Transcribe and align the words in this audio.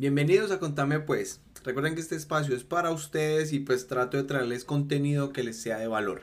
Bienvenidos 0.00 0.50
a 0.50 0.58
Contame 0.58 0.98
Pues. 1.00 1.42
Recuerden 1.62 1.94
que 1.94 2.00
este 2.00 2.16
espacio 2.16 2.56
es 2.56 2.64
para 2.64 2.90
ustedes 2.90 3.52
y 3.52 3.60
pues 3.60 3.86
trato 3.86 4.16
de 4.16 4.22
traerles 4.22 4.64
contenido 4.64 5.30
que 5.30 5.42
les 5.42 5.60
sea 5.60 5.76
de 5.76 5.88
valor. 5.88 6.22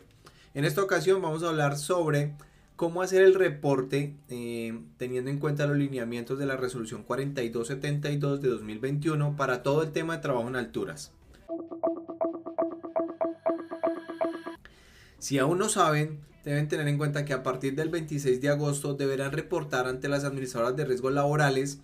En 0.55 0.65
esta 0.65 0.81
ocasión 0.81 1.21
vamos 1.21 1.43
a 1.43 1.49
hablar 1.49 1.77
sobre 1.77 2.33
cómo 2.75 3.03
hacer 3.03 3.21
el 3.21 3.35
reporte 3.35 4.15
eh, 4.29 4.79
teniendo 4.97 5.29
en 5.29 5.37
cuenta 5.37 5.67
los 5.67 5.77
lineamientos 5.77 6.39
de 6.39 6.47
la 6.47 6.57
resolución 6.57 7.03
4272 7.03 8.41
de 8.41 8.49
2021 8.49 9.35
para 9.35 9.61
todo 9.61 9.83
el 9.83 9.91
tema 9.91 10.15
de 10.15 10.23
trabajo 10.23 10.47
en 10.47 10.55
alturas. 10.55 11.11
Si 15.19 15.37
aún 15.37 15.59
no 15.59 15.69
saben, 15.69 16.21
deben 16.43 16.67
tener 16.67 16.87
en 16.87 16.97
cuenta 16.97 17.25
que 17.25 17.33
a 17.33 17.43
partir 17.43 17.75
del 17.75 17.89
26 17.89 18.41
de 18.41 18.49
agosto 18.49 18.95
deberán 18.95 19.33
reportar 19.33 19.85
ante 19.85 20.09
las 20.09 20.23
administradoras 20.23 20.75
de 20.75 20.85
riesgos 20.85 21.13
laborales 21.13 21.79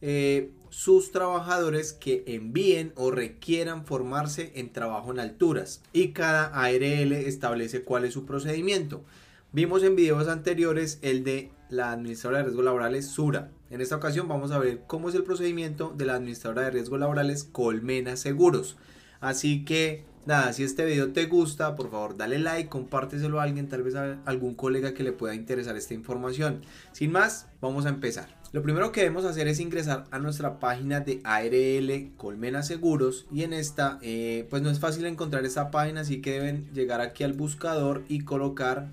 eh, 0.00 0.50
sus 0.74 1.12
trabajadores 1.12 1.92
que 1.92 2.24
envíen 2.26 2.92
o 2.96 3.12
requieran 3.12 3.86
formarse 3.86 4.50
en 4.56 4.72
trabajo 4.72 5.12
en 5.12 5.20
alturas 5.20 5.80
y 5.92 6.08
cada 6.08 6.46
ARL 6.46 7.12
establece 7.12 7.84
cuál 7.84 8.04
es 8.04 8.12
su 8.12 8.26
procedimiento. 8.26 9.04
Vimos 9.52 9.84
en 9.84 9.94
videos 9.94 10.26
anteriores 10.26 10.98
el 11.02 11.22
de 11.22 11.52
la 11.70 11.92
administradora 11.92 12.38
de 12.38 12.44
riesgos 12.46 12.64
laborales 12.64 13.06
Sura. 13.06 13.52
En 13.70 13.80
esta 13.82 13.94
ocasión 13.94 14.26
vamos 14.26 14.50
a 14.50 14.58
ver 14.58 14.82
cómo 14.88 15.08
es 15.08 15.14
el 15.14 15.22
procedimiento 15.22 15.94
de 15.96 16.06
la 16.06 16.16
administradora 16.16 16.62
de 16.62 16.72
riesgos 16.72 16.98
laborales 16.98 17.44
Colmena 17.44 18.16
Seguros. 18.16 18.76
Así 19.20 19.64
que 19.64 20.04
nada, 20.26 20.52
si 20.52 20.64
este 20.64 20.84
video 20.84 21.12
te 21.12 21.26
gusta, 21.26 21.76
por 21.76 21.88
favor 21.88 22.16
dale 22.16 22.40
like, 22.40 22.68
compárteselo 22.68 23.38
a 23.38 23.44
alguien, 23.44 23.68
tal 23.68 23.84
vez 23.84 23.94
a 23.94 24.18
algún 24.24 24.56
colega 24.56 24.92
que 24.92 25.04
le 25.04 25.12
pueda 25.12 25.36
interesar 25.36 25.76
esta 25.76 25.94
información. 25.94 26.62
Sin 26.90 27.12
más, 27.12 27.46
vamos 27.60 27.86
a 27.86 27.90
empezar. 27.90 28.43
Lo 28.54 28.62
primero 28.62 28.92
que 28.92 29.00
debemos 29.00 29.24
hacer 29.24 29.48
es 29.48 29.58
ingresar 29.58 30.04
a 30.12 30.20
nuestra 30.20 30.60
página 30.60 31.00
de 31.00 31.20
ARL 31.24 32.12
Colmena 32.16 32.62
Seguros 32.62 33.26
y 33.32 33.42
en 33.42 33.52
esta 33.52 33.98
eh, 34.00 34.46
pues 34.48 34.62
no 34.62 34.70
es 34.70 34.78
fácil 34.78 35.06
encontrar 35.06 35.44
esta 35.44 35.72
página 35.72 36.02
así 36.02 36.22
que 36.22 36.34
deben 36.34 36.72
llegar 36.72 37.00
aquí 37.00 37.24
al 37.24 37.32
buscador 37.32 38.04
y 38.06 38.20
colocar 38.20 38.92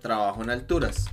trabajo 0.00 0.42
en 0.42 0.48
alturas. 0.48 1.08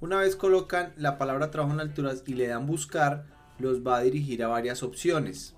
Una 0.00 0.18
vez 0.18 0.34
colocan 0.34 0.92
la 0.96 1.18
palabra 1.18 1.52
trabajo 1.52 1.72
en 1.72 1.82
alturas 1.82 2.24
y 2.26 2.34
le 2.34 2.48
dan 2.48 2.66
buscar 2.66 3.26
los 3.60 3.86
va 3.86 3.98
a 3.98 4.02
dirigir 4.02 4.42
a 4.42 4.48
varias 4.48 4.82
opciones. 4.82 5.54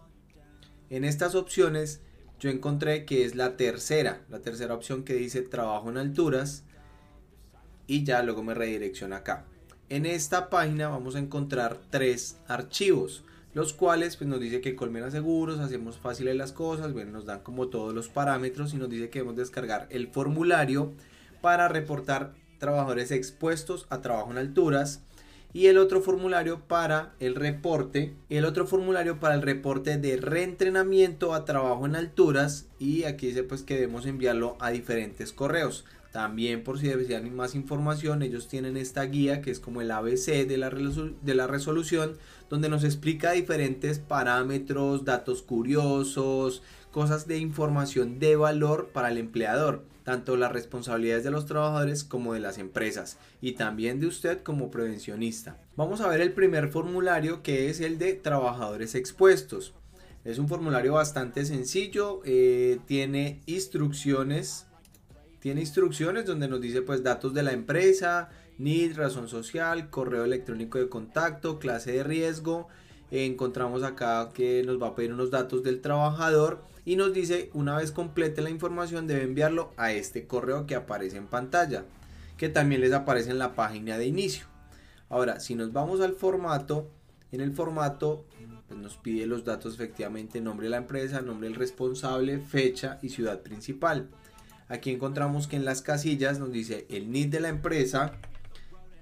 En 0.90 1.05
estas 1.05 1.34
opciones 1.34 2.02
yo 2.38 2.50
encontré 2.50 3.06
que 3.06 3.24
es 3.24 3.34
la 3.34 3.56
tercera, 3.56 4.20
la 4.28 4.40
tercera 4.40 4.74
opción 4.74 5.05
que 5.05 5.14
dice 5.14 5.40
trabajo 5.40 5.88
en 5.88 5.96
alturas 5.96 6.64
y 7.86 8.05
ya 8.05 8.22
luego 8.22 8.42
me 8.42 8.52
redirecciona 8.52 9.16
acá. 9.16 9.46
En 9.91 10.06
esta 10.06 10.50
página 10.50 10.86
vamos 10.86 11.16
a 11.16 11.19
encontrar 11.19 11.80
tres 11.91 12.38
archivos, 12.46 13.24
los 13.55 13.72
cuales 13.72 14.16
pues, 14.16 14.30
nos 14.30 14.38
dice 14.38 14.60
que 14.60 14.77
Colmena 14.77 15.10
Seguros 15.10 15.58
hacemos 15.58 15.98
fáciles 15.98 16.36
las 16.36 16.52
cosas, 16.52 16.92
bueno, 16.92 17.10
nos 17.10 17.27
dan 17.27 17.41
como 17.41 17.66
todos 17.66 17.92
los 17.92 18.08
parámetros 18.08 18.72
y 18.72 18.77
nos 18.77 18.88
dice 18.88 19.11
que 19.11 19.18
debemos 19.18 19.36
descargar 19.36 19.88
el 19.91 20.06
formulario 20.06 20.92
para 21.41 21.66
reportar 21.66 22.34
trabajadores 22.61 23.11
expuestos 23.11 23.88
a 23.91 24.00
trabajo 24.00 24.30
en 24.30 24.38
alturas 24.38 25.02
y 25.52 25.66
el 25.66 25.77
otro 25.77 26.00
formulario 26.00 26.61
para 26.68 27.14
el 27.18 27.34
reporte, 27.34 28.14
el 28.28 28.44
otro 28.44 28.68
formulario 28.68 29.18
para 29.18 29.34
el 29.34 29.42
reporte 29.42 29.98
de 29.98 30.18
reentrenamiento 30.18 31.34
a 31.34 31.44
trabajo 31.44 31.86
en 31.86 31.96
alturas 31.96 32.68
y 32.78 33.02
aquí 33.02 33.27
dice 33.27 33.42
pues 33.42 33.64
que 33.64 33.74
debemos 33.74 34.06
enviarlo 34.06 34.56
a 34.61 34.70
diferentes 34.70 35.33
correos. 35.33 35.84
También 36.12 36.64
por 36.64 36.80
si 36.80 36.89
desean 36.89 37.34
más 37.36 37.55
información, 37.55 38.22
ellos 38.22 38.48
tienen 38.48 38.77
esta 38.77 39.05
guía 39.05 39.41
que 39.41 39.53
es 39.53 39.61
como 39.61 39.80
el 39.80 39.92
ABC 39.92 40.47
de 40.47 40.56
la, 40.56 41.47
resolución, 41.47 42.17
donde 42.48 42.69
nos 42.69 42.83
explica 42.83 43.30
diferentes 43.30 44.00
parámetros, 44.00 45.05
datos 45.05 45.42
curiosos, 45.42 46.62
cosas 46.91 47.28
de 47.28 47.39
información 47.39 48.19
de 48.19 48.34
valor 48.34 48.91
para 48.92 49.11
el 49.11 49.19
empleador, 49.19 49.84
tanto 50.02 50.36
las 50.36 50.51
responsabilidades 50.51 51.23
de 51.23 51.30
los 51.30 51.46
trabajadores 51.46 52.02
como 52.02 52.34
de 52.34 52.40
las 52.40 52.58
empresas 52.58 53.17
y 53.40 53.52
también 53.52 54.01
de 54.01 54.08
usted 54.08 54.42
como 54.42 54.73
prevencionista. 54.73 55.58
Vamos 55.77 56.01
a 56.01 56.08
ver 56.08 56.20
el 56.20 56.33
primer 56.33 56.70
formulario 56.70 57.45
que 57.45 57.70
es 57.70 57.80
el 57.80 57.98
de 57.98 58.14
trabajadores 58.14 58.96
expuestos. 58.96 59.74
Es 60.24 60.39
un 60.40 60.48
formulario 60.48 60.95
bastante 60.95 61.45
sencillo, 61.45 62.20
eh, 62.24 62.80
tiene 62.86 63.40
instrucciones 63.46 64.67
tiene 65.40 65.62
instrucciones 65.62 66.27
donde 66.27 66.48
nos 66.48 66.61
dice 66.61 66.83
pues 66.83 67.02
datos 67.02 67.34
de 67.34 67.42
la 67.42 67.52
empresa, 67.52 68.28
NID, 68.58 68.96
razón 68.96 69.28
social, 69.28 69.89
correo 69.90 70.24
electrónico 70.24 70.78
de 70.78 70.89
contacto, 70.89 71.58
clase 71.58 71.92
de 71.92 72.05
riesgo. 72.05 72.68
encontramos 73.11 73.83
acá 73.83 74.30
que 74.34 74.62
nos 74.64 74.80
va 74.80 74.89
a 74.89 74.95
pedir 74.95 75.12
unos 75.12 75.30
datos 75.30 75.62
del 75.62 75.80
trabajador 75.80 76.62
y 76.84 76.96
nos 76.96 77.12
dice 77.12 77.51
una 77.55 77.77
vez 77.77 77.90
complete 77.90 78.42
la 78.42 78.51
información 78.51 79.06
debe 79.06 79.23
enviarlo 79.23 79.73
a 79.77 79.92
este 79.92 80.27
correo 80.27 80.67
que 80.67 80.74
aparece 80.74 81.17
en 81.17 81.27
pantalla, 81.27 81.84
que 82.36 82.48
también 82.51 82.83
les 82.83 82.92
aparece 82.92 83.30
en 83.30 83.39
la 83.39 83.55
página 83.55 83.96
de 83.96 84.07
inicio. 84.07 84.46
Ahora, 85.08 85.40
si 85.40 85.55
nos 85.55 85.72
vamos 85.72 86.01
al 86.02 86.12
formato, 86.12 86.90
en 87.33 87.40
el 87.40 87.52
formato 87.52 88.27
pues, 88.68 88.78
nos 88.78 88.96
pide 88.96 89.27
los 89.27 89.45
datos 89.45 89.74
efectivamente, 89.74 90.40
nombre 90.40 90.67
de 90.67 90.70
la 90.70 90.77
empresa, 90.77 91.22
nombre 91.22 91.48
del 91.48 91.58
responsable, 91.58 92.39
fecha 92.39 92.98
y 93.02 93.08
ciudad 93.08 93.40
principal. 93.40 94.08
Aquí 94.70 94.91
encontramos 94.91 95.48
que 95.48 95.57
en 95.57 95.64
las 95.64 95.83
casillas 95.83 96.39
nos 96.39 96.53
dice 96.53 96.86
el 96.91 97.11
NID 97.11 97.27
de 97.27 97.41
la 97.41 97.48
empresa, 97.48 98.13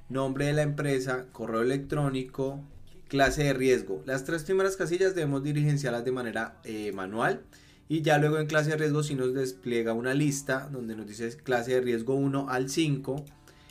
nombre 0.09 0.47
de 0.47 0.55
la 0.55 0.63
empresa, 0.63 1.27
correo 1.31 1.61
electrónico, 1.61 2.65
clase 3.07 3.45
de 3.45 3.53
riesgo. 3.53 4.03
Las 4.07 4.25
tres 4.25 4.45
primeras 4.45 4.79
casillas 4.79 5.15
debemos 5.15 5.43
dirigenciarlas 5.45 6.07
de 6.07 6.11
manera 6.11 6.57
eh, 6.65 6.91
manual 6.93 7.43
y 7.87 8.01
ya 8.01 8.17
luego 8.17 8.39
en 8.39 8.47
clase 8.47 8.71
de 8.71 8.77
riesgo 8.79 9.03
si 9.03 9.15
nos 9.15 9.35
despliega 9.35 9.93
una 9.93 10.15
lista 10.15 10.71
donde 10.73 10.97
nos 10.97 11.07
dice 11.07 11.37
clase 11.37 11.73
de 11.73 11.83
riesgo 11.83 12.15
1 12.15 12.49
al 12.49 12.71
5. 12.71 13.27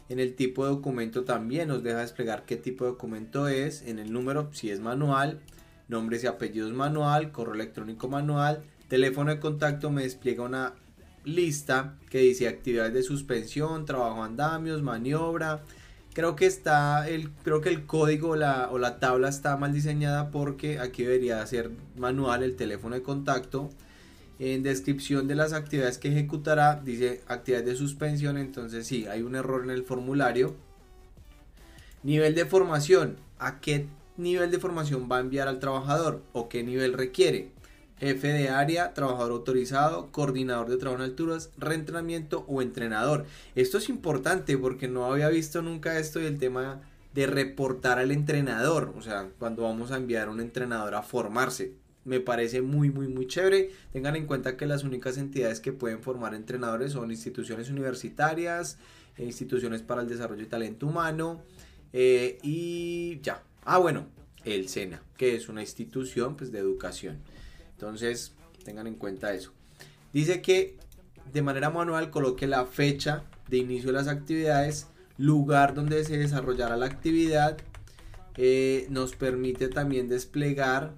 En 0.09 0.19
el 0.19 0.35
tipo 0.35 0.66
de 0.66 0.69
documento 0.69 1.24
también 1.24 1.68
nos 1.69 1.81
deja 1.81 2.02
desplegar 2.02 2.46
qué 2.46 2.58
tipo 2.58 2.85
de 2.85 2.91
documento 2.91 3.47
es, 3.47 3.81
en 3.81 3.97
el 3.97 4.14
número 4.14 4.50
si 4.53 4.69
es 4.69 4.79
manual, 4.79 5.40
nombres 5.88 6.24
y 6.24 6.28
apellidos 6.28 6.74
manual, 6.74 7.31
correo 7.31 7.56
electrónico 7.56 8.08
manual, 8.08 8.62
teléfono 8.88 9.31
de 9.31 9.40
contacto 9.40 9.90
me 9.90 10.03
despliega 10.03 10.44
una 10.44 10.75
lista 11.27 11.95
que 12.09 12.19
dice 12.19 12.47
actividades 12.47 12.93
de 12.93 13.03
suspensión, 13.03 13.85
trabajo 13.85 14.23
andamios, 14.23 14.81
maniobra. 14.81 15.61
Creo 16.13 16.35
que 16.35 16.47
está 16.47 17.07
el, 17.07 17.29
creo 17.43 17.61
que 17.61 17.69
el 17.69 17.85
código 17.85 18.35
la, 18.35 18.69
o 18.71 18.79
la 18.79 18.99
tabla 18.99 19.29
está 19.29 19.55
mal 19.57 19.73
diseñada 19.73 20.31
porque 20.31 20.79
aquí 20.79 21.03
debería 21.03 21.45
ser 21.45 21.69
manual 21.97 22.41
el 22.41 22.55
teléfono 22.55 22.95
de 22.95 23.03
contacto. 23.03 23.69
En 24.39 24.63
descripción 24.63 25.27
de 25.27 25.35
las 25.35 25.53
actividades 25.53 25.97
que 25.97 26.09
ejecutará 26.09 26.79
dice 26.83 27.21
actividades 27.27 27.67
de 27.67 27.75
suspensión, 27.75 28.37
entonces 28.37 28.87
sí, 28.87 29.05
hay 29.07 29.21
un 29.21 29.35
error 29.35 29.63
en 29.63 29.71
el 29.71 29.83
formulario. 29.83 30.55
Nivel 32.03 32.35
de 32.35 32.45
formación, 32.45 33.17
¿a 33.39 33.59
qué 33.59 33.87
nivel 34.16 34.49
de 34.49 34.59
formación 34.59 35.09
va 35.11 35.17
a 35.17 35.21
enviar 35.21 35.47
al 35.47 35.59
trabajador 35.59 36.21
o 36.33 36.49
qué 36.49 36.63
nivel 36.63 36.93
requiere? 36.93 37.49
Jefe 38.00 38.28
de 38.28 38.50
área, 38.50 38.94
trabajador 38.94 39.31
autorizado, 39.31 40.12
coordinador 40.12 40.69
de 40.69 40.78
trabajo 40.78 41.03
en 41.03 41.09
alturas, 41.09 41.50
reentrenamiento 41.58 42.46
o 42.47 42.62
entrenador. 42.62 43.25
Esto 43.56 43.78
es 43.78 43.90
importante 43.90 44.58
porque 44.58 44.88
no 44.88 45.06
había 45.06 45.30
visto 45.30 45.62
nunca 45.62 46.00
esto 46.00 46.22
y 46.22 46.25
el 46.25 46.38
tema 46.38 46.81
de 47.13 47.25
reportar 47.25 47.97
al 47.97 48.12
entrenador, 48.12 48.94
o 48.96 49.02
sea, 49.02 49.30
cuando 49.40 49.63
vamos 49.63 49.91
a 49.91 49.97
enviar 49.97 50.28
a 50.28 50.31
un 50.31 50.40
entrenador 50.40 50.94
a 50.96 51.02
formarse. 51.02 51.74
Me 52.06 52.19
parece 52.19 52.62
muy, 52.62 52.90
muy, 52.90 53.08
muy 53.08 53.28
chévere. 53.28 53.72
Tengan 53.91 54.16
en 54.16 54.28
cuenta 54.28 54.56
que 54.56 54.66
las 54.66 54.84
únicas 54.84 55.18
entidades 55.18 55.59
que 55.59 55.74
pueden 55.74 56.02
formar 56.02 56.35
entrenadores 56.35 56.94
son 56.94 57.12
instituciones 57.12 57.69
universitarias, 57.69 58.78
e 59.18 59.25
instituciones 59.25 59.81
para 59.81 60.02
el 60.02 60.09
desarrollo 60.09 60.44
de 60.44 60.50
talento 60.50 60.88
humano 60.88 61.41
eh, 61.94 62.38
y 62.44 63.19
ya. 63.22 63.44
Ah, 63.66 63.79
bueno, 63.79 64.08
el 64.46 64.69
SENA, 64.69 65.02
que 65.18 65.35
es 65.35 65.50
una 65.50 65.62
institución 65.62 66.38
pues, 66.38 66.52
de 66.52 66.59
educación. 66.59 67.17
Entonces, 67.78 68.34
tengan 68.66 68.88
en 68.88 68.96
cuenta 68.96 69.35
eso. 69.35 69.53
Dice 70.12 70.41
que 70.41 70.78
de 71.32 71.44
manera 71.44 71.70
manual 71.70 72.09
coloque 72.09 72.47
la 72.47 72.66
fecha 72.66 73.24
de 73.47 73.58
inicio 73.58 73.88
de 73.88 73.94
las 73.94 74.08
actividades, 74.08 74.88
lugar 75.18 75.76
donde 75.76 76.03
se 76.03 76.18
desarrollará 76.18 76.76
la 76.76 76.88
actividad. 76.88 77.58
Eh, 78.35 78.88
nos 78.90 79.16
permite 79.16 79.68
también 79.68 80.08
desplegar 80.08 80.94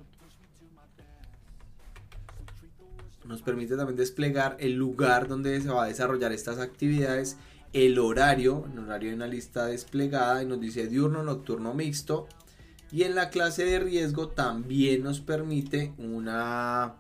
nos 3.26 3.44
permite 3.44 3.78
también 3.78 3.96
desplegar 3.96 4.58
el 4.60 4.74
lugar 4.74 5.28
donde 5.28 5.62
se 5.62 5.70
va 5.70 5.84
a 5.84 5.88
desarrollar 5.88 6.31
estas 6.31 6.58
actividades, 6.58 7.38
el 7.74 8.00
horario, 8.00 8.66
el 8.74 8.80
horario 8.80 9.10
de 9.10 9.16
una 9.16 9.28
lista 9.28 9.68
desplegada 9.68 10.42
y 10.42 10.48
nos 10.48 10.60
dice 10.60 10.88
diurno, 10.88 11.22
nocturno, 11.24 11.76
mixto, 11.76 12.28
y 12.91 13.03
en 13.03 13.15
la 13.15 13.30
clase 13.30 13.65
de 13.65 13.80
riesgo 13.80 14.30
también 14.30 15.03
nos 15.03 15.19
permite 15.19 15.94
una, 15.97 16.95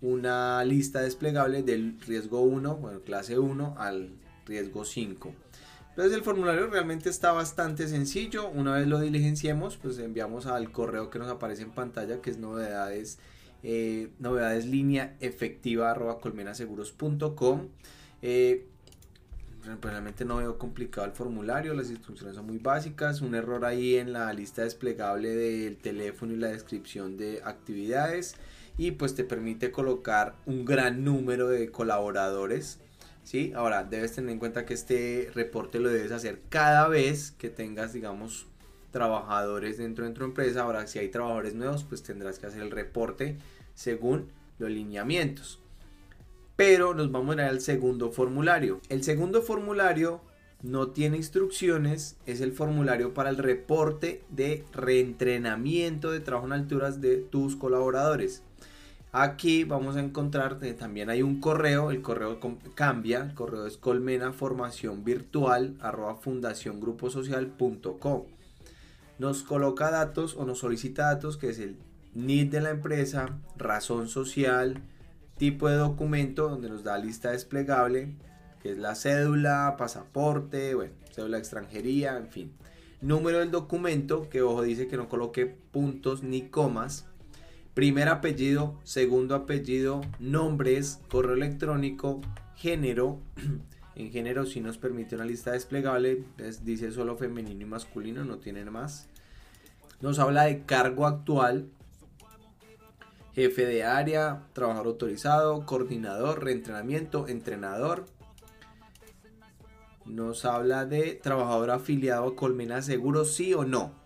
una 0.00 0.64
lista 0.64 1.02
desplegable 1.02 1.62
del 1.62 2.00
riesgo 2.00 2.40
1, 2.40 2.76
bueno, 2.76 3.00
clase 3.00 3.38
1 3.38 3.74
al 3.78 4.10
riesgo 4.46 4.84
5. 4.84 5.32
Entonces 5.90 6.14
el 6.14 6.22
formulario 6.22 6.68
realmente 6.68 7.10
está 7.10 7.32
bastante 7.32 7.86
sencillo. 7.86 8.48
Una 8.48 8.72
vez 8.74 8.86
lo 8.86 9.00
diligenciemos, 9.00 9.76
pues 9.76 9.98
enviamos 9.98 10.46
al 10.46 10.72
correo 10.72 11.10
que 11.10 11.18
nos 11.18 11.28
aparece 11.28 11.62
en 11.62 11.72
pantalla, 11.72 12.22
que 12.22 12.30
es 12.30 12.38
novedades, 12.38 13.18
eh, 13.62 14.08
novedades 14.18 14.66
línea 14.66 15.16
efectiva 15.20 15.90
arroba 15.90 16.20
colmenaseguros.com. 16.20 17.68
Eh, 18.22 18.66
realmente 19.80 20.24
no 20.24 20.36
veo 20.36 20.58
complicado 20.58 21.06
el 21.06 21.12
formulario, 21.12 21.74
las 21.74 21.90
instrucciones 21.90 22.36
son 22.36 22.46
muy 22.46 22.58
básicas, 22.58 23.20
un 23.20 23.34
error 23.34 23.64
ahí 23.64 23.96
en 23.96 24.12
la 24.12 24.32
lista 24.32 24.62
desplegable 24.62 25.34
del 25.34 25.76
teléfono 25.76 26.32
y 26.32 26.36
la 26.36 26.48
descripción 26.48 27.16
de 27.16 27.42
actividades 27.44 28.36
y 28.78 28.92
pues 28.92 29.14
te 29.14 29.24
permite 29.24 29.70
colocar 29.70 30.36
un 30.46 30.64
gran 30.64 31.04
número 31.04 31.48
de 31.48 31.70
colaboradores 31.70 32.78
¿sí? 33.22 33.52
Ahora, 33.54 33.84
debes 33.84 34.12
tener 34.12 34.30
en 34.30 34.38
cuenta 34.38 34.64
que 34.64 34.74
este 34.74 35.30
reporte 35.34 35.78
lo 35.78 35.88
debes 35.88 36.12
hacer 36.12 36.40
cada 36.48 36.88
vez 36.88 37.32
que 37.32 37.48
tengas, 37.48 37.92
digamos, 37.92 38.46
trabajadores 38.90 39.78
dentro 39.78 40.04
de 40.04 40.12
tu 40.12 40.24
empresa. 40.24 40.62
Ahora, 40.62 40.86
si 40.86 40.98
hay 40.98 41.08
trabajadores 41.08 41.54
nuevos, 41.54 41.84
pues 41.84 42.02
tendrás 42.02 42.38
que 42.38 42.46
hacer 42.46 42.62
el 42.62 42.70
reporte 42.70 43.36
según 43.74 44.30
los 44.58 44.70
lineamientos. 44.70 45.60
Pero 46.60 46.92
nos 46.92 47.10
vamos 47.10 47.38
a 47.38 47.40
ir 47.40 47.48
al 47.48 47.62
segundo 47.62 48.12
formulario. 48.12 48.82
El 48.90 49.02
segundo 49.02 49.40
formulario 49.40 50.20
no 50.62 50.88
tiene 50.88 51.16
instrucciones, 51.16 52.18
es 52.26 52.42
el 52.42 52.52
formulario 52.52 53.14
para 53.14 53.30
el 53.30 53.38
reporte 53.38 54.22
de 54.28 54.66
reentrenamiento 54.74 56.10
de 56.10 56.20
trabajo 56.20 56.48
en 56.48 56.52
alturas 56.52 57.00
de 57.00 57.16
tus 57.16 57.56
colaboradores. 57.56 58.42
Aquí 59.10 59.64
vamos 59.64 59.96
a 59.96 60.00
encontrar, 60.00 60.58
eh, 60.60 60.74
también 60.74 61.08
hay 61.08 61.22
un 61.22 61.40
correo, 61.40 61.92
el 61.92 62.02
correo 62.02 62.38
cambia, 62.74 63.22
el 63.22 63.32
correo 63.32 63.66
es 63.66 63.78
colmena. 63.78 64.34
Nos 69.18 69.42
coloca 69.44 69.90
datos 69.90 70.36
o 70.36 70.44
nos 70.44 70.58
solicita 70.58 71.04
datos 71.04 71.38
que 71.38 71.48
es 71.48 71.58
el 71.58 71.78
NID 72.14 72.50
de 72.50 72.60
la 72.60 72.68
empresa, 72.68 73.38
razón 73.56 74.08
social, 74.08 74.82
tipo 75.40 75.70
de 75.70 75.76
documento 75.76 76.50
donde 76.50 76.68
nos 76.68 76.84
da 76.84 76.98
lista 76.98 77.30
desplegable, 77.30 78.14
que 78.62 78.72
es 78.72 78.78
la 78.78 78.94
cédula, 78.94 79.74
pasaporte, 79.78 80.74
bueno, 80.74 80.92
cédula 81.12 81.38
de 81.38 81.40
extranjería, 81.40 82.18
en 82.18 82.28
fin. 82.28 82.52
Número 83.00 83.38
del 83.38 83.50
documento, 83.50 84.28
que 84.28 84.42
ojo 84.42 84.60
dice 84.60 84.86
que 84.86 84.98
no 84.98 85.08
coloque 85.08 85.46
puntos 85.46 86.22
ni 86.22 86.42
comas 86.42 87.06
primer 87.72 88.08
apellido, 88.08 88.78
segundo 88.84 89.34
apellido, 89.34 90.02
nombres, 90.18 91.00
correo 91.08 91.32
electrónico, 91.32 92.20
género. 92.54 93.18
En 93.96 94.10
género 94.12 94.46
si 94.46 94.60
nos 94.60 94.78
permite 94.78 95.14
una 95.14 95.26
lista 95.26 95.50
desplegable, 95.52 96.24
dice 96.62 96.90
solo 96.90 97.16
femenino 97.18 97.62
y 97.62 97.66
masculino, 97.66 98.24
no 98.24 98.38
tienen 98.38 98.72
más. 98.72 99.08
Nos 100.00 100.18
habla 100.18 100.44
de 100.44 100.62
cargo 100.62 101.06
actual, 101.06 101.66
jefe 103.42 103.66
de 103.66 103.84
área, 103.84 104.46
trabajador 104.52 104.88
autorizado, 104.88 105.66
coordinador, 105.66 106.44
reentrenamiento, 106.44 107.28
entrenador. 107.28 108.06
Nos 110.04 110.44
habla 110.44 110.86
de 110.86 111.14
trabajador 111.14 111.70
afiliado 111.70 112.28
a 112.28 112.36
Colmena 112.36 112.82
Seguro, 112.82 113.24
sí 113.24 113.54
o 113.54 113.64
no 113.64 114.00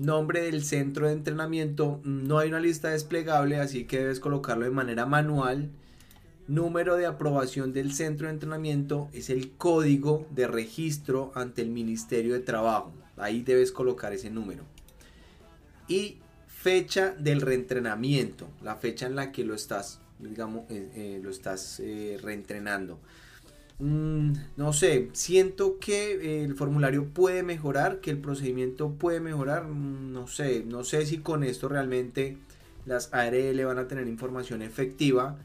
nombre 0.00 0.40
del 0.40 0.64
centro 0.64 1.06
de 1.06 1.12
entrenamiento, 1.12 2.00
no 2.04 2.38
hay 2.38 2.48
una 2.48 2.58
lista 2.58 2.88
desplegable, 2.88 3.60
así 3.60 3.84
que 3.84 3.98
debes 3.98 4.18
colocarlo 4.18 4.64
de 4.64 4.70
manera 4.70 5.04
manual. 5.04 5.70
Número 6.48 6.96
de 6.96 7.06
aprobación 7.06 7.72
del 7.72 7.92
centro 7.92 8.26
de 8.26 8.32
entrenamiento 8.32 9.10
es 9.12 9.28
el 9.28 9.52
código 9.52 10.26
de 10.30 10.48
registro 10.48 11.32
ante 11.34 11.60
el 11.60 11.68
Ministerio 11.68 12.32
de 12.32 12.40
Trabajo. 12.40 12.92
Ahí 13.18 13.42
debes 13.42 13.72
colocar 13.72 14.14
ese 14.14 14.30
número. 14.30 14.64
Y 15.86 16.18
fecha 16.60 17.14
del 17.18 17.40
reentrenamiento, 17.40 18.46
la 18.62 18.76
fecha 18.76 19.06
en 19.06 19.16
la 19.16 19.32
que 19.32 19.44
lo 19.44 19.54
estás, 19.54 19.98
digamos, 20.18 20.70
eh, 20.70 20.90
eh, 20.94 21.20
lo 21.22 21.30
estás 21.30 21.80
eh, 21.80 22.18
reentrenando. 22.22 22.98
Mm, 23.78 24.32
no 24.58 24.74
sé, 24.74 25.08
siento 25.14 25.78
que 25.78 26.44
el 26.44 26.54
formulario 26.54 27.06
puede 27.06 27.42
mejorar, 27.42 28.00
que 28.00 28.10
el 28.10 28.18
procedimiento 28.18 28.90
puede 28.90 29.20
mejorar, 29.20 29.68
mm, 29.68 30.12
no 30.12 30.26
sé, 30.26 30.62
no 30.66 30.84
sé 30.84 31.06
si 31.06 31.18
con 31.18 31.44
esto 31.44 31.66
realmente 31.66 32.36
las 32.84 33.08
ARL 33.14 33.64
van 33.64 33.78
a 33.78 33.88
tener 33.88 34.06
información 34.06 34.60
efectiva, 34.60 35.38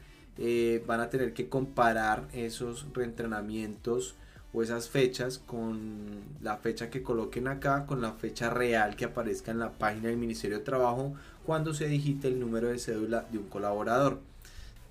van 0.86 1.00
a 1.00 1.08
tener 1.08 1.32
que 1.32 1.48
comparar 1.48 2.28
esos 2.34 2.86
reentrenamientos 2.92 4.16
o 4.52 4.62
esas 4.62 4.88
fechas 4.88 5.38
con 5.38 6.20
la 6.40 6.56
fecha 6.56 6.88
que 6.90 7.02
coloquen 7.02 7.48
acá, 7.48 7.86
con 7.86 8.00
la 8.00 8.12
fecha 8.12 8.50
real 8.50 8.96
que 8.96 9.04
aparezca 9.04 9.50
en 9.50 9.58
la 9.58 9.72
página 9.72 10.08
del 10.08 10.16
Ministerio 10.16 10.58
de 10.58 10.64
Trabajo 10.64 11.14
cuando 11.44 11.74
se 11.74 11.88
digite 11.88 12.28
el 12.28 12.40
número 12.40 12.68
de 12.68 12.78
cédula 12.78 13.26
de 13.30 13.38
un 13.38 13.48
colaborador. 13.48 14.20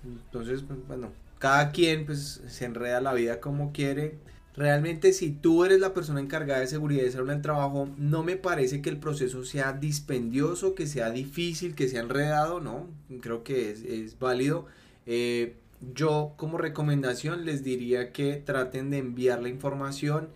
Entonces, 0.04 0.62
pues, 0.62 0.78
bueno, 0.86 1.10
cada 1.38 1.70
quien 1.72 2.06
pues 2.06 2.40
se 2.48 2.64
enreda 2.64 3.00
la 3.00 3.14
vida 3.14 3.40
como 3.40 3.72
quiere. 3.72 4.14
Realmente 4.56 5.12
si 5.12 5.32
tú 5.32 5.64
eres 5.64 5.80
la 5.80 5.92
persona 5.92 6.20
encargada 6.20 6.60
de 6.60 6.66
seguridad 6.66 7.04
y 7.04 7.10
salud 7.10 7.30
en 7.30 7.42
trabajo, 7.42 7.90
no 7.98 8.22
me 8.22 8.36
parece 8.36 8.80
que 8.80 8.88
el 8.88 8.98
proceso 8.98 9.44
sea 9.44 9.74
dispendioso, 9.74 10.74
que 10.74 10.86
sea 10.86 11.10
difícil, 11.10 11.74
que 11.74 11.88
sea 11.88 12.00
enredado, 12.00 12.60
no, 12.60 12.88
creo 13.20 13.44
que 13.44 13.70
es, 13.70 14.18
válido. 14.18 14.66
Eh, 15.04 15.56
yo 15.80 16.34
como 16.36 16.58
recomendación 16.58 17.44
les 17.44 17.62
diría 17.62 18.12
que 18.12 18.36
traten 18.36 18.90
de 18.90 18.98
enviar 18.98 19.42
la 19.42 19.48
información 19.48 20.28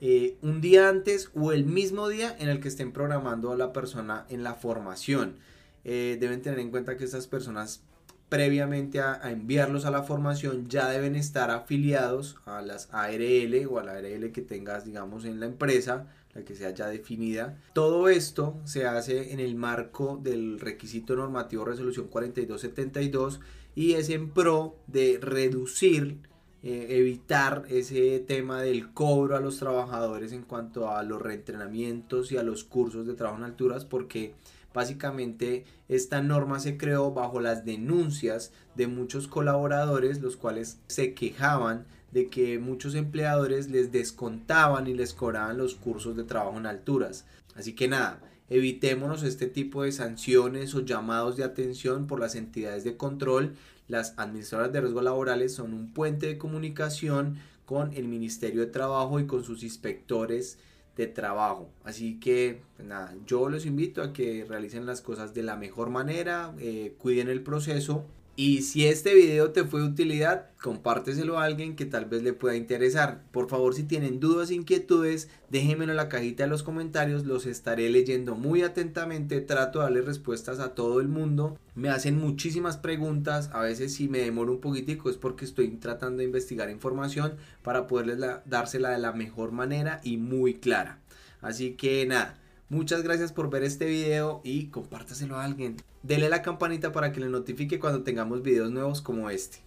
eh, 0.00 0.36
un 0.42 0.60
día 0.60 0.88
antes 0.88 1.30
o 1.34 1.52
el 1.52 1.64
mismo 1.64 2.08
día 2.08 2.36
en 2.38 2.48
el 2.48 2.60
que 2.60 2.68
estén 2.68 2.92
programando 2.92 3.52
a 3.52 3.56
la 3.56 3.72
persona 3.72 4.26
en 4.28 4.44
la 4.44 4.54
formación. 4.54 5.36
Eh, 5.84 6.18
deben 6.20 6.42
tener 6.42 6.58
en 6.60 6.70
cuenta 6.70 6.96
que 6.96 7.04
estas 7.04 7.26
personas 7.26 7.82
previamente 8.28 9.00
a, 9.00 9.30
enviarlos 9.30 9.84
a 9.86 9.90
la 9.90 10.02
formación 10.02 10.68
ya 10.68 10.88
deben 10.90 11.16
estar 11.16 11.50
afiliados 11.50 12.36
a 12.44 12.60
las 12.60 12.88
ARL 12.92 13.66
o 13.70 13.78
a 13.78 13.84
la 13.84 13.92
ARL 13.92 14.32
que 14.32 14.42
tengas 14.42 14.84
digamos 14.84 15.24
en 15.24 15.40
la 15.40 15.46
empresa 15.46 16.06
la 16.34 16.44
que 16.44 16.54
sea 16.54 16.70
ya 16.70 16.88
definida 16.88 17.56
todo 17.72 18.08
esto 18.08 18.60
se 18.64 18.86
hace 18.86 19.32
en 19.32 19.40
el 19.40 19.54
marco 19.54 20.20
del 20.22 20.60
requisito 20.60 21.16
normativo 21.16 21.64
resolución 21.64 22.08
4272 22.08 23.40
y 23.78 23.94
es 23.94 24.08
en 24.08 24.30
pro 24.30 24.74
de 24.88 25.20
reducir 25.22 26.18
eh, 26.64 26.86
evitar 26.90 27.64
ese 27.68 28.18
tema 28.18 28.60
del 28.60 28.92
cobro 28.92 29.36
a 29.36 29.40
los 29.40 29.58
trabajadores 29.58 30.32
en 30.32 30.42
cuanto 30.42 30.90
a 30.90 31.04
los 31.04 31.22
reentrenamientos 31.22 32.32
y 32.32 32.38
a 32.38 32.42
los 32.42 32.64
cursos 32.64 33.06
de 33.06 33.14
trabajo 33.14 33.38
en 33.38 33.44
alturas 33.44 33.84
porque 33.84 34.34
Básicamente 34.74 35.64
esta 35.88 36.20
norma 36.20 36.60
se 36.60 36.76
creó 36.76 37.12
bajo 37.12 37.40
las 37.40 37.64
denuncias 37.64 38.52
de 38.74 38.86
muchos 38.86 39.26
colaboradores 39.26 40.20
los 40.20 40.36
cuales 40.36 40.78
se 40.88 41.14
quejaban 41.14 41.86
de 42.12 42.28
que 42.28 42.58
muchos 42.58 42.94
empleadores 42.94 43.70
les 43.70 43.92
descontaban 43.92 44.86
y 44.86 44.94
les 44.94 45.14
cobraban 45.14 45.58
los 45.58 45.74
cursos 45.74 46.16
de 46.16 46.24
trabajo 46.24 46.58
en 46.58 46.66
alturas. 46.66 47.24
Así 47.56 47.74
que 47.74 47.88
nada, 47.88 48.20
evitémonos 48.50 49.22
este 49.22 49.46
tipo 49.46 49.82
de 49.82 49.92
sanciones 49.92 50.74
o 50.74 50.80
llamados 50.80 51.36
de 51.36 51.44
atención 51.44 52.06
por 52.06 52.20
las 52.20 52.34
entidades 52.34 52.84
de 52.84 52.96
control. 52.96 53.54
Las 53.88 54.14
administradoras 54.18 54.72
de 54.72 54.80
riesgos 54.80 55.04
laborales 55.04 55.54
son 55.54 55.74
un 55.74 55.92
puente 55.92 56.26
de 56.26 56.38
comunicación 56.38 57.38
con 57.64 57.92
el 57.94 58.08
Ministerio 58.08 58.60
de 58.60 58.72
Trabajo 58.72 59.20
y 59.20 59.26
con 59.26 59.44
sus 59.44 59.62
inspectores 59.62 60.58
de 60.96 61.06
trabajo. 61.06 61.70
Así 61.84 62.18
que 62.18 62.60
pues 62.76 62.88
nada, 62.88 63.14
yo 63.26 63.48
los 63.48 63.66
invito 63.66 64.02
a 64.02 64.12
que 64.12 64.44
realicen 64.48 64.86
las 64.86 65.00
cosas 65.00 65.32
de 65.32 65.42
la 65.42 65.56
mejor 65.56 65.90
manera, 65.90 66.54
eh, 66.58 66.94
cuiden 66.98 67.28
el 67.28 67.42
proceso 67.42 68.04
y 68.38 68.62
si 68.62 68.86
este 68.86 69.16
video 69.16 69.50
te 69.50 69.64
fue 69.64 69.80
de 69.80 69.88
utilidad, 69.88 70.46
compárteselo 70.62 71.40
a 71.40 71.44
alguien 71.44 71.74
que 71.74 71.86
tal 71.86 72.04
vez 72.04 72.22
le 72.22 72.32
pueda 72.32 72.54
interesar. 72.54 73.24
Por 73.32 73.48
favor, 73.48 73.74
si 73.74 73.82
tienen 73.82 74.20
dudas 74.20 74.52
inquietudes, 74.52 75.28
déjenmelo 75.50 75.90
en 75.90 75.96
la 75.96 76.08
cajita 76.08 76.44
de 76.44 76.48
los 76.48 76.62
comentarios, 76.62 77.26
los 77.26 77.46
estaré 77.46 77.90
leyendo 77.90 78.36
muy 78.36 78.62
atentamente. 78.62 79.40
Trato 79.40 79.80
de 79.80 79.86
darle 79.86 80.02
respuestas 80.02 80.60
a 80.60 80.76
todo 80.76 81.00
el 81.00 81.08
mundo. 81.08 81.58
Me 81.74 81.88
hacen 81.88 82.16
muchísimas 82.16 82.76
preguntas, 82.76 83.50
a 83.52 83.62
veces 83.62 83.94
si 83.94 84.08
me 84.08 84.20
demoro 84.20 84.52
un 84.52 84.60
poquitico 84.60 85.10
es 85.10 85.16
porque 85.16 85.44
estoy 85.44 85.70
tratando 85.70 86.18
de 86.18 86.26
investigar 86.26 86.70
información 86.70 87.34
para 87.64 87.88
poderles 87.88 88.20
dársela 88.44 88.90
de 88.90 88.98
la 88.98 89.12
mejor 89.12 89.50
manera 89.50 90.00
y 90.04 90.16
muy 90.16 90.54
clara. 90.54 91.00
Así 91.40 91.72
que 91.72 92.06
nada. 92.06 92.38
Muchas 92.70 93.02
gracias 93.02 93.32
por 93.32 93.48
ver 93.48 93.62
este 93.62 93.86
video 93.86 94.42
y 94.44 94.66
compártaselo 94.66 95.36
a 95.36 95.44
alguien. 95.44 95.76
Dele 96.02 96.28
la 96.28 96.42
campanita 96.42 96.92
para 96.92 97.12
que 97.12 97.20
le 97.20 97.30
notifique 97.30 97.78
cuando 97.78 98.02
tengamos 98.02 98.42
videos 98.42 98.70
nuevos 98.70 99.00
como 99.00 99.30
este. 99.30 99.58